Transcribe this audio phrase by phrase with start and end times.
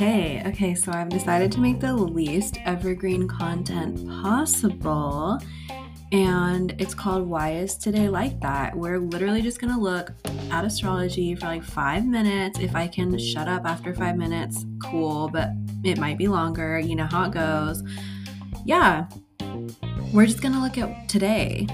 [0.00, 5.38] Hey, okay, so I've decided to make the least evergreen content possible.
[6.12, 8.76] And it's called Why Is Today Like That?
[8.76, 10.12] We're literally just gonna look
[10.50, 12.60] at astrology for like five minutes.
[12.60, 15.50] If I can shut up after five minutes, cool, but
[15.84, 16.78] it might be longer.
[16.78, 17.82] You know how it goes.
[18.64, 19.08] Yeah,
[20.14, 21.66] we're just gonna look at today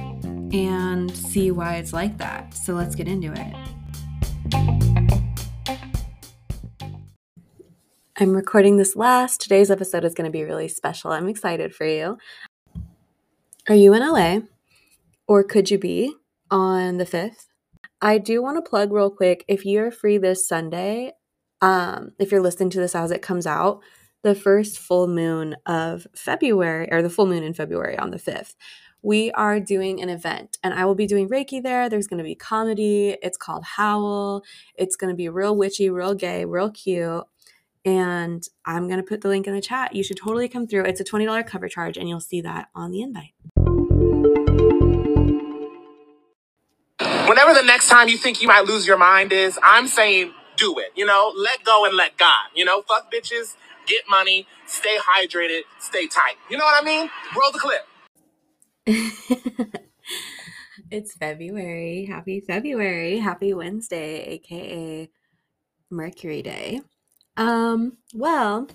[0.52, 2.54] and see why it's like that.
[2.54, 3.54] So let's get into it.
[8.18, 9.40] I'm recording this last.
[9.42, 11.12] Today's episode is going to be really special.
[11.12, 12.16] I'm excited for you.
[13.68, 14.38] Are you in LA?
[15.28, 16.14] Or could you be
[16.50, 17.46] on the 5th?
[18.00, 21.12] I do want to plug real quick if you're free this Sunday,
[21.60, 23.80] um, if you're listening to this as it comes out,
[24.22, 28.54] the first full moon of February, or the full moon in February on the 5th,
[29.02, 31.88] we are doing an event and I will be doing Reiki there.
[31.88, 33.16] There's going to be comedy.
[33.22, 34.42] It's called Howl.
[34.74, 37.24] It's going to be real witchy, real gay, real cute
[37.86, 39.94] and I'm going to put the link in the chat.
[39.94, 40.84] You should totally come through.
[40.84, 43.32] It's a $20 cover charge, and you'll see that on the invite.
[47.28, 50.78] Whenever the next time you think you might lose your mind is, I'm saying do
[50.78, 50.88] it.
[50.96, 52.48] You know, let go and let God.
[52.54, 53.54] You know, fuck bitches,
[53.86, 56.36] get money, stay hydrated, stay tight.
[56.50, 57.08] You know what I mean?
[57.40, 57.86] Roll the clip.
[60.90, 62.04] it's February.
[62.04, 63.18] Happy February.
[63.18, 65.10] Happy Wednesday, aka
[65.90, 66.82] Mercury Day.
[67.36, 68.68] Um, well,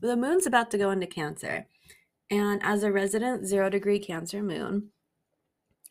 [0.00, 1.66] the moon's about to go into Cancer.
[2.28, 4.88] And as a resident zero degree Cancer moon,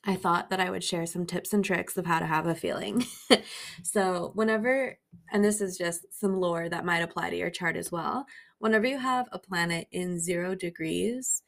[0.03, 2.55] I thought that I would share some tips and tricks of how to have a
[2.55, 3.05] feeling.
[3.83, 4.97] so, whenever,
[5.31, 8.25] and this is just some lore that might apply to your chart as well,
[8.59, 11.41] whenever you have a planet in zero degrees,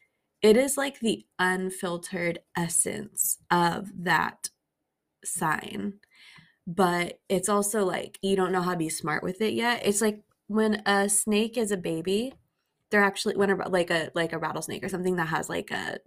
[0.44, 4.50] it is like the unfiltered essence of that
[5.24, 5.94] sign.
[6.66, 9.82] But it's also like you don't know how to be smart with it yet.
[9.86, 12.34] It's like when a snake is a baby,
[12.90, 15.98] they're actually when a, like a like a rattlesnake or something that has like a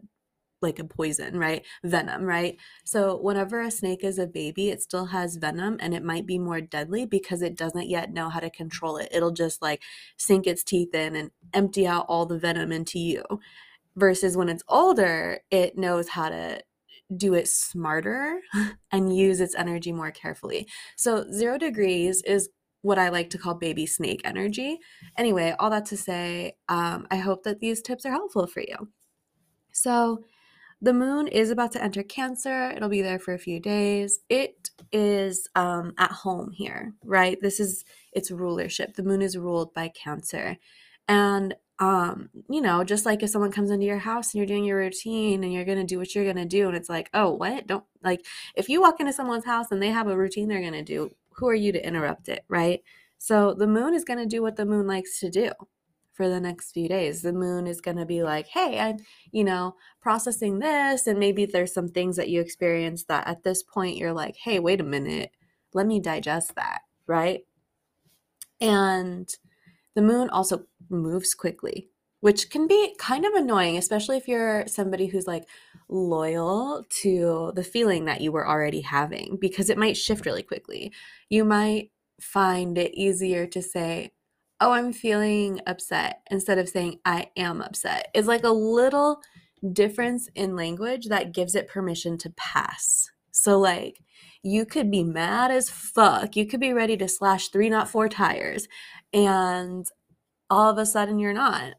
[0.62, 1.66] like a poison, right?
[1.84, 2.58] Venom, right?
[2.86, 6.40] So whenever a snake is a baby, it still has venom and it might be
[6.40, 9.10] more deadly because it doesn't yet know how to control it.
[9.12, 9.82] It'll just like
[10.18, 13.24] sink its teeth in and empty out all the venom into you.
[13.98, 16.62] Versus when it's older, it knows how to
[17.16, 18.40] do it smarter
[18.92, 20.68] and use its energy more carefully.
[20.96, 22.50] So 0 degrees is
[22.82, 24.80] what I like to call baby snake energy.
[25.18, 28.90] Anyway, all that to say, um, I hope that these tips are helpful for you.
[29.72, 30.24] So,
[30.80, 32.70] the moon is about to enter Cancer.
[32.70, 34.20] It'll be there for a few days.
[34.30, 37.40] It is um, at home here, right?
[37.42, 38.94] This is its rulership.
[38.94, 40.58] The moon is ruled by Cancer.
[41.08, 44.66] And, um, you know, just like if someone comes into your house and you're doing
[44.66, 47.10] your routine and you're going to do what you're going to do, and it's like,
[47.14, 47.68] oh, what?
[47.68, 50.74] Don't like if you walk into someone's house and they have a routine they're going
[50.74, 52.82] to do, who are you to interrupt it, right?
[53.20, 55.52] So the moon is going to do what the moon likes to do
[56.14, 57.22] for the next few days.
[57.22, 58.98] The moon is going to be like, hey, I'm,
[59.32, 61.06] you know, processing this.
[61.06, 64.60] And maybe there's some things that you experience that at this point you're like, hey,
[64.60, 65.32] wait a minute,
[65.74, 67.42] let me digest that, right?
[68.60, 69.30] And
[69.98, 75.08] the moon also moves quickly, which can be kind of annoying, especially if you're somebody
[75.08, 75.50] who's like
[75.90, 80.94] loyal to the feeling that you were already having, because it might shift really quickly.
[81.30, 81.90] You might
[82.22, 84.12] find it easier to say,
[84.62, 88.10] Oh, I'm feeling upset instead of saying, I am upset.
[88.14, 89.20] It's like a little
[89.74, 93.10] difference in language that gives it permission to pass.
[93.32, 93.98] So, like,
[94.44, 96.36] you could be mad as fuck.
[96.36, 98.68] You could be ready to slash three, not four tires.
[99.14, 99.86] And
[100.50, 101.74] all of a sudden, you're not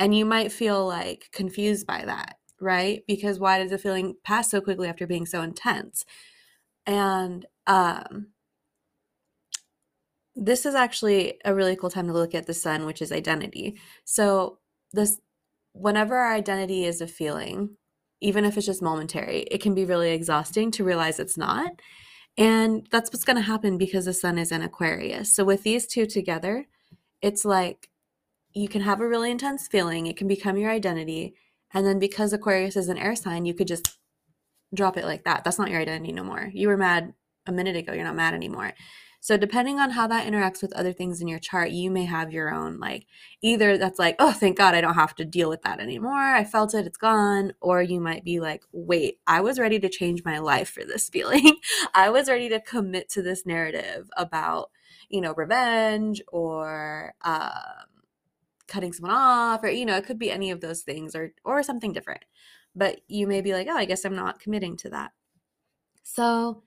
[0.00, 3.02] and you might feel like confused by that, right?
[3.06, 6.06] Because why does the feeling pass so quickly after being so intense?
[6.86, 8.28] And um,
[10.34, 13.78] this is actually a really cool time to look at the sun, which is identity.
[14.04, 14.58] So
[14.92, 15.20] this
[15.72, 17.76] whenever our identity is a feeling,
[18.22, 21.72] even if it's just momentary, it can be really exhausting to realize it's not.
[22.36, 25.34] And that's what's going to happen because the sun is in Aquarius.
[25.34, 26.66] So with these two together,
[27.20, 27.90] it's like
[28.52, 31.34] you can have a really intense feeling, it can become your identity.
[31.72, 33.98] And then because Aquarius is an air sign, you could just
[34.74, 35.44] drop it like that.
[35.44, 36.50] That's not your identity no more.
[36.52, 37.12] You were mad
[37.46, 38.72] a minute ago, you're not mad anymore.
[39.22, 42.32] So, depending on how that interacts with other things in your chart, you may have
[42.32, 43.06] your own, like,
[43.42, 46.14] either that's like, oh, thank God I don't have to deal with that anymore.
[46.14, 47.52] I felt it, it's gone.
[47.60, 51.08] Or you might be like, wait, I was ready to change my life for this
[51.10, 51.56] feeling.
[51.94, 54.70] I was ready to commit to this narrative about,
[55.10, 57.86] you know, revenge or, um,
[58.68, 61.62] cutting someone off or you know it could be any of those things or or
[61.62, 62.24] something different
[62.74, 65.10] but you may be like oh i guess i'm not committing to that
[66.04, 66.62] so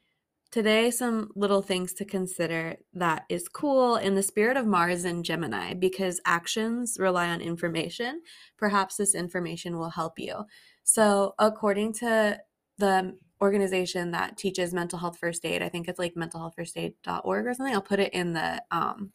[0.53, 5.25] today some little things to consider that is cool in the spirit of Mars and
[5.25, 8.21] Gemini because actions rely on information.
[8.55, 10.43] Perhaps this information will help you.
[10.83, 12.39] So, according to
[12.77, 17.73] the organization that teaches mental health first aid, I think it's like mentalhealthfirstaid.org or something.
[17.73, 19.11] I'll put it in the um,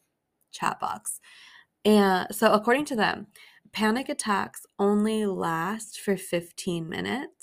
[0.51, 1.21] chat box.
[1.85, 3.29] And so, according to them,
[3.71, 7.38] panic attacks only last for 15 minutes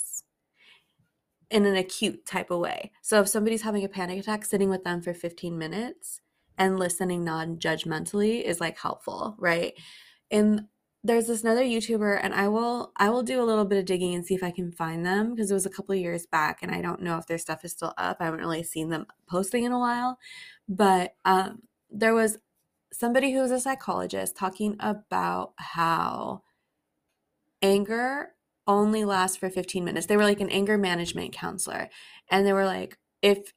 [1.56, 2.92] in an acute type of way.
[3.02, 6.20] So if somebody's having a panic attack, sitting with them for 15 minutes
[6.58, 9.74] and listening non-judgmentally is like helpful, right?
[10.30, 10.66] And
[11.02, 14.14] there's this another YouTuber and I will I will do a little bit of digging
[14.16, 16.74] and see if I can find them because it was a couple years back and
[16.74, 18.18] I don't know if their stuff is still up.
[18.20, 20.20] I haven't really seen them posting in a while.
[20.68, 22.40] But um there was
[22.92, 26.42] somebody who was a psychologist talking about how
[27.62, 28.34] anger
[28.68, 30.08] only lasts for 15 minutes.
[30.08, 31.90] They were like an anger management counselor.
[32.30, 33.54] And they were like, if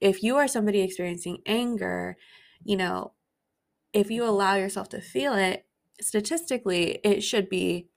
[0.00, 2.16] if you are somebody experiencing anger,
[2.64, 3.12] you know,
[3.92, 5.64] if you allow yourself to feel it,
[6.00, 7.88] statistically, it should be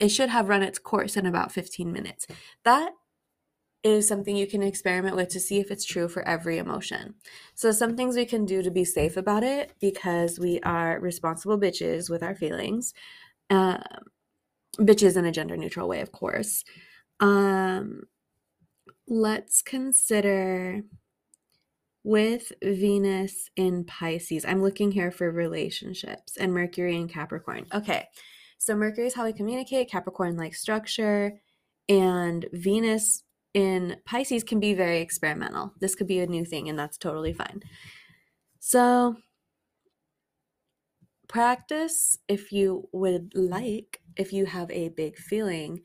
[0.00, 2.26] it should have run its course in about 15 minutes.
[2.64, 2.92] That
[3.84, 7.14] is something you can experiment with to see if it's true for every emotion.
[7.54, 11.58] So, some things we can do to be safe about it because we are responsible
[11.58, 12.94] bitches with our feelings.
[13.50, 13.82] Um,
[14.76, 16.64] bitches in a gender neutral way, of course.
[17.20, 18.02] Um,
[19.06, 20.82] let's consider
[22.02, 24.44] with Venus in Pisces.
[24.44, 27.66] I'm looking here for relationships and Mercury in Capricorn.
[27.72, 28.06] Okay,
[28.58, 31.40] so Mercury is how we communicate, Capricorn like structure,
[31.88, 33.22] and Venus
[33.54, 35.72] in Pisces can be very experimental.
[35.80, 37.62] This could be a new thing, and that's totally fine.
[38.58, 39.16] So,
[41.28, 45.80] practice if you would like, if you have a big feeling,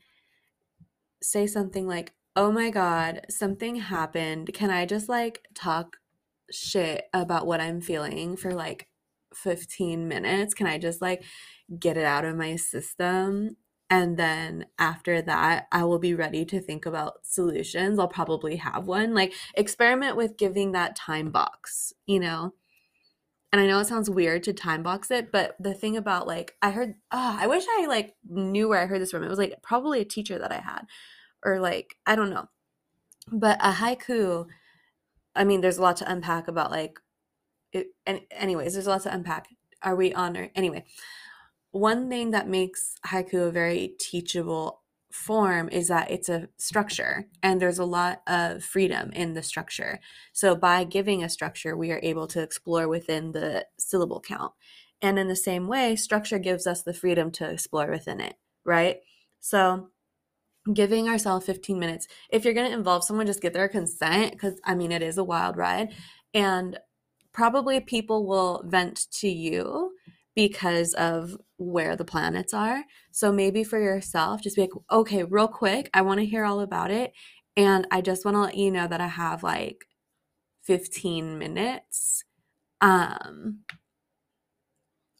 [1.22, 4.52] say something like, Oh my God, something happened.
[4.54, 5.96] Can I just like talk
[6.50, 8.88] shit about what I'm feeling for like
[9.34, 10.54] 15 minutes?
[10.54, 11.24] Can I just like
[11.78, 13.56] get it out of my system?
[13.90, 17.98] And then after that, I will be ready to think about solutions.
[17.98, 19.14] I'll probably have one.
[19.14, 22.54] Like, experiment with giving that time box, you know?
[23.52, 26.56] And I know it sounds weird to time box it, but the thing about like,
[26.62, 29.24] I heard, oh, I wish I like knew where I heard this from.
[29.24, 30.82] It was like probably a teacher that I had,
[31.44, 32.48] or like, I don't know.
[33.30, 34.46] But a haiku,
[35.34, 37.00] I mean, there's a lot to unpack about like,
[37.72, 39.48] it, and anyways, there's a lot to unpack.
[39.82, 40.84] Are we on or anyway?
[41.72, 44.79] one thing that makes haiku a very teachable
[45.12, 49.98] form is that it's a structure and there's a lot of freedom in the structure.
[50.32, 54.52] So by giving a structure, we are able to explore within the syllable count.
[55.02, 58.34] And in the same way, structure gives us the freedom to explore within it,
[58.64, 58.98] right?
[59.40, 59.88] So
[60.72, 62.06] giving ourselves 15 minutes.
[62.28, 65.18] If you're going to involve someone, just get their consent because I mean, it is
[65.18, 65.94] a wild ride.
[66.34, 66.78] And
[67.32, 69.92] probably people will vent to you
[70.40, 72.82] because of where the planets are.
[73.12, 76.60] So maybe for yourself, just be like, okay, real quick, I want to hear all
[76.60, 77.12] about it.
[77.58, 79.84] And I just want to let you know that I have like
[80.62, 82.24] 15 minutes.
[82.80, 83.64] Um,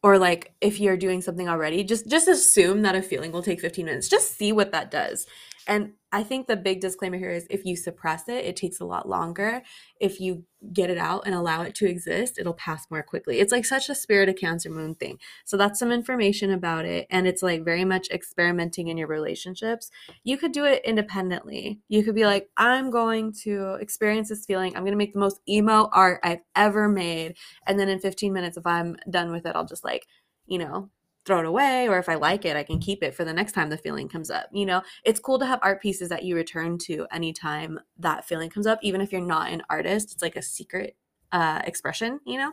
[0.02, 3.61] or like if you're doing something already, just just assume that a feeling will take
[3.61, 4.08] 15 minutes.
[4.08, 5.26] Just see what that does.
[5.70, 8.84] And I think the big disclaimer here is if you suppress it, it takes a
[8.84, 9.62] lot longer.
[10.00, 13.39] If you get it out and allow it to exist, it'll pass more quickly.
[13.39, 15.20] It's like such a spirit of Cancer Moon thing.
[15.44, 17.06] So that's some information about it.
[17.08, 19.93] And it's like very much experimenting in your relationships.
[20.24, 21.79] You could do it independently.
[21.86, 24.74] You could be like, I'm going to experience this feeling.
[24.74, 27.36] I'm going to make the most emo art I've ever made.
[27.65, 30.08] And then in 15 minutes, if I'm done with it, I'll just like,
[30.48, 30.91] you know,
[31.27, 33.53] throw it away or if I like it, I can keep it for the next
[33.53, 34.46] time the feeling comes up.
[34.53, 38.50] You know, it's cool to have art pieces that you return to anytime that feeling
[38.50, 40.12] comes up, even if you're not an artist.
[40.12, 40.96] It's like a secret
[41.32, 42.53] uh, expression, you know?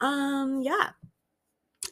[0.00, 0.90] Um, yeah.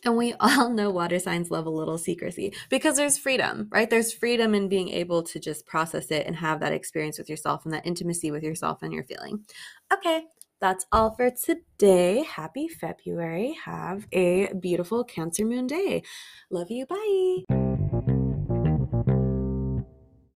[0.05, 3.89] And we all know water signs love a little secrecy because there's freedom, right?
[3.89, 7.65] There's freedom in being able to just process it and have that experience with yourself
[7.65, 9.45] and that intimacy with yourself and your feeling.
[9.93, 10.25] Okay,
[10.61, 12.25] that's all for today.
[12.25, 13.57] Happy February.
[13.65, 16.03] Have a beautiful Cancer Moon day.
[16.51, 16.87] Love you.
[16.87, 17.64] Bye.